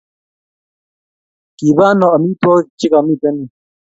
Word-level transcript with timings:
Kiba 1.57 1.83
ano 1.91 2.05
amitwogik 2.15 2.71
chevkami 2.79 3.13
yu? 3.21 3.29